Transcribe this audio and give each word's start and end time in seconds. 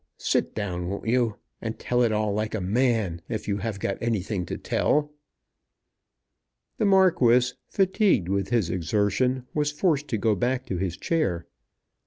Sit 0.17 0.55
down; 0.55 0.87
won't 0.89 1.05
you? 1.05 1.35
and 1.61 1.77
tell 1.77 2.01
it 2.01 2.11
all 2.11 2.33
like 2.33 2.55
a 2.55 2.59
man 2.59 3.21
if 3.29 3.47
you 3.47 3.57
have 3.57 3.79
got 3.79 3.99
anything 4.01 4.47
to 4.47 4.57
tell." 4.57 5.11
The 6.79 6.85
Marquis, 6.85 7.53
fatigued 7.67 8.27
with 8.27 8.49
his 8.49 8.71
exertion, 8.71 9.45
was 9.53 9.71
forced 9.71 10.07
to 10.07 10.17
go 10.17 10.33
back 10.33 10.65
to 10.65 10.77
his 10.77 10.97
chair. 10.97 11.41
Mr. 11.45 11.51